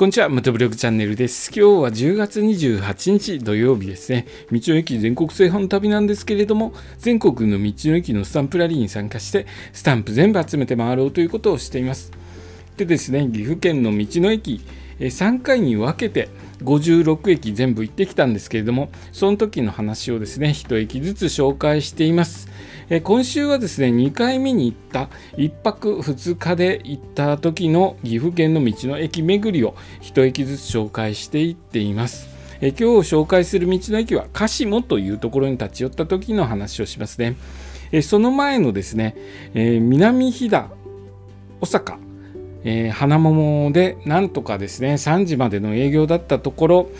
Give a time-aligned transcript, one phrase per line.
[0.00, 1.50] こんにちは、ムトブログチャンネルです。
[1.54, 4.26] 今日は10月28日土曜日ですね。
[4.50, 12.12] 道の駅全国製本旅なんですけれども、全国の道の駅のスタンプラリーに参加して、スタンプ全部集めて回ろうということをしています。
[12.78, 14.62] でですね、岐阜県の道の駅、
[15.00, 16.30] 3回に分けて
[16.62, 22.49] 56駅全部行ってきたんですけれどもその時の話をですね1駅ずつ紹介しています
[22.98, 32.28] 今週はですね2回目に行った1泊2日で行った時の岐阜県の道の駅巡りを1駅ずつ紹介していっています。
[32.60, 37.36] 今日紹介する道の駅は鹿下というところに立ち寄った時の話をしますね。
[38.02, 39.14] その前のですね
[39.54, 40.68] 南飛騨
[41.60, 42.10] 大阪
[42.62, 46.90] えー、花桃でなんとかですね3時までの営業だったところ、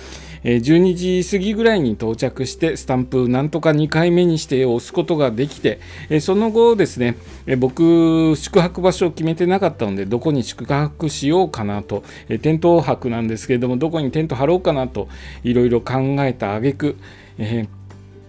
[0.44, 7.16] え、12時過ぎぐらいに到着してスタンプなんとか2回目にして押すことができて、え、その後ですね、
[7.46, 15.08] え僕宿泊場所を決めてなかったのでどこに宿泊しようかなと、えテント泊なんですけれどもどこにテント張ろうかなと
[15.44, 16.96] いろいろ考えた挙句、
[17.38, 17.80] えー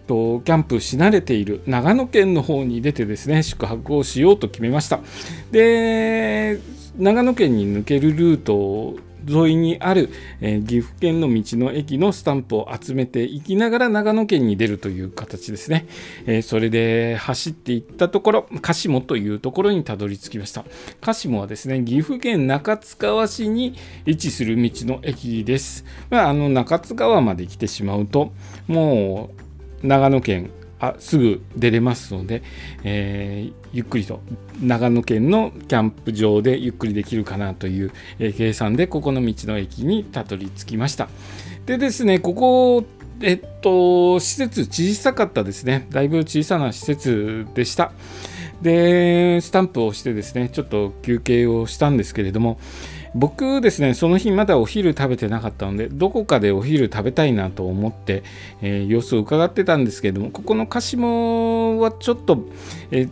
[0.08, 5.00] とキャンプし慣れている長野県の方に出てですね宿泊をしようと決めました。
[5.52, 6.59] で
[6.98, 10.09] 長野県に抜けるルート沿いにある、
[10.41, 15.88] えー、岐阜県の道の駅のスタンプを集めていきながら長野県に出るという形ですね、
[16.25, 20.66] えー、それで走っていったところ鹿下というところにたどり着きました。
[21.02, 28.31] 鹿下はですね岐阜県中津川市に位置する道の駅です、まあ、あの中津川まで来てしまうと
[28.67, 29.30] も
[29.83, 30.52] う長野県
[30.82, 32.42] あすぐ出れますので、
[32.84, 34.20] えー、ゆっくりと
[34.62, 41.08] 長野県のキャンプ場でゆっくりできるかなという、え、計算でここの道の駅にたどり着きました。
[41.68, 42.84] でですねここ
[43.22, 45.88] えっと施設小さかったですね。
[45.92, 47.92] だいぶ小さな施設でした。
[48.62, 52.59] でスタンプをしてですねちょっと休憩をしたんですけれども
[53.14, 58.24] 僕ですね、その日まだお昼食べてなかったので、どこかでお昼食べたいなと思って、
[58.62, 62.46] えー、様子を伺ってたんですけれども、ここのカシモはちょっと、
[62.91, 63.09] えー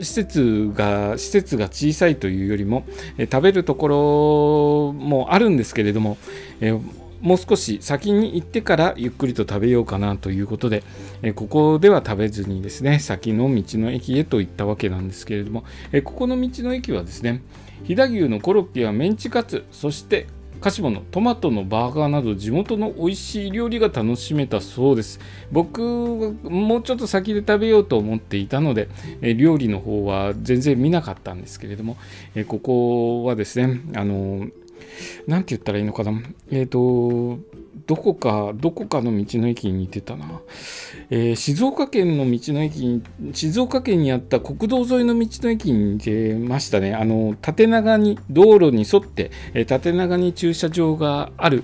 [0.00, 2.84] 施設が施設が小さいというよりも、
[3.18, 6.18] え食べるところもあるんですけれども、
[6.60, 6.78] え
[7.20, 10.82] もう少し先に行ってからゆっくりと食べようかなということで、
[11.22, 17.42] えここでは食べずにですね先の道の駅へと行ったわけなんですけれども、えここの道の駅はですね
[17.84, 20.26] 飛騨牛のコロッケやメンチカツそして
[20.60, 25.20] 鹿島のトマトのバーガーなど地元の美味しい料理が楽しめたそうです。
[25.52, 28.88] 僕もうちょっと先で食べようと思っていたので
[29.20, 31.96] 料理の方は全然見なかったんですけれども
[32.48, 34.48] ここはですねあの
[35.26, 36.12] 何て言ったらいいのかな？
[36.50, 37.38] えっ、ー、と
[37.86, 40.40] どこか、どこかの道の駅に似てたな。
[41.10, 46.94] えー、静岡県の道の駅に、静岡県にあった国道沿いの道の駅に似てましたね。
[46.94, 51.62] あの、縦長に、道路に沿って、えー、縦長に駐車場がある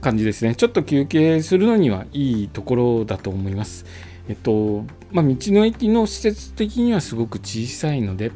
[0.00, 0.56] 感じですね。
[0.56, 3.84] ちょっと休憩するのにはいいところだと思います。
[4.28, 8.32] えっと、まあ、道の駅の施設的にはすごく小さいので、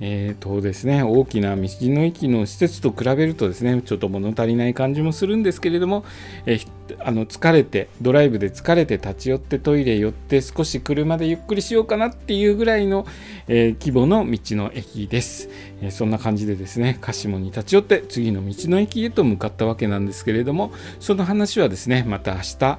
[0.00, 6.04] えーとですね、大きな道の駅の施設と比べるとですねちょっと物足りない感じもするんですけれども、
[6.44, 13.06] えー、あの疲れてドライブで疲れて立ち寄ってトイレ寄って少し車でゆっくりしようかなっていうぐらいの、
[13.48, 15.48] えー、規模の道の駅です、
[15.80, 22.78] えー、そんな感じでですね鹿下に立ち寄って次の道の駅へと向かったわけなんですけれどもその話はですねまた明日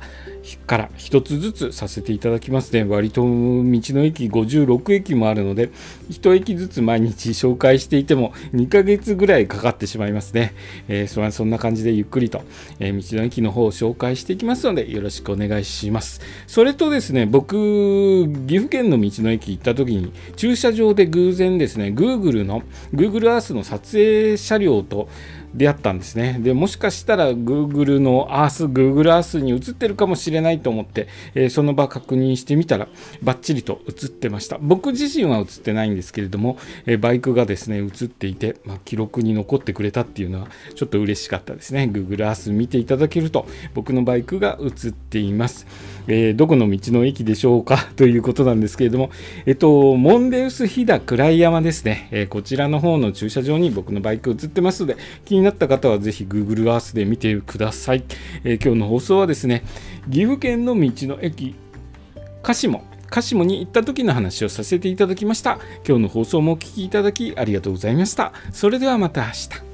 [0.66, 2.84] から1つずつさせていただきますね。
[2.84, 5.72] 割と道の駅56駅もあるので
[6.10, 10.54] 1駅ずつ毎日紹介していても2ヶ月ぐらいかかってしまいますね、
[10.88, 12.44] えー、そそんな感じでゆっくりと、
[12.80, 16.22] えー、道の駅の方を紹介介していきますのでよろしくお願いします。
[16.48, 17.56] それとですね僕
[18.48, 22.64] 岐阜県の道の駅行った時に駐車場で偶然ですね Google の
[22.94, 25.10] Google Earth の撮影車両と
[25.58, 26.38] 出会ったんですね。
[26.40, 32.88] でもしかしたら Google の Earth、Google Earth に映ってるかもしれないと思って、えー、その場確認してみたら
[33.24, 34.58] バッチリと映ってました。
[34.62, 41.90] 僕自身は映ってないんですけれども、えー、バイクがですね、映っていて、まあ、記録に残ってくれたっていうのはちょっと嬉しかったですね。
[41.92, 45.66] Google Earth 見ていただけると僕のバイクが映っています。
[46.08, 47.78] えー、どこの道の駅でしょうか？
[47.98, 49.10] ということなんですけれども、
[49.46, 58.04] えっと、モンデウス飛騨暗山ですね、え、こちらの方の駐車場に僕のバイク映ってますので、気になった方はぜひ Google Earth で見てください。
[58.44, 59.64] えー、今日の放送はですね、
[60.12, 61.56] 岐阜県の道の駅、
[62.44, 65.60] 鹿島、鹿島に行った時の話をさせていただきました。
[65.88, 68.34] 今日の放送もお聴きいただきありがとうございました。
[68.52, 69.67] それではまた明日。